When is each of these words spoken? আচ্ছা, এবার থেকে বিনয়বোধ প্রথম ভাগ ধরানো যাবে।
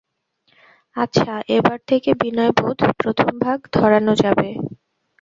আচ্ছা, 0.95 1.33
এবার 1.57 1.79
থেকে 1.87 2.09
বিনয়বোধ 2.21 2.79
প্রথম 2.97 3.31
ভাগ 3.39 3.59
ধরানো 3.73 4.13
যাবে। 4.15 4.49